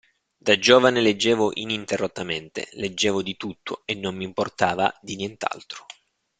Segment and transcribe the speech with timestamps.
[0.35, 5.85] Da giovane leggevo ininterrottamente, leggevo di tutto e non mi importava di nient'altro.